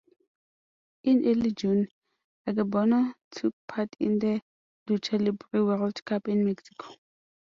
In 1.03 1.27
early 1.27 1.51
June, 1.51 1.87
Akebono 2.47 3.13
took 3.29 3.53
part 3.67 3.95
in 3.99 4.17
the 4.17 4.41
Lucha 4.89 5.23
Libre 5.23 5.63
World 5.63 6.03
Cup 6.05 6.27
in 6.27 6.43
Mexico. 6.43 6.95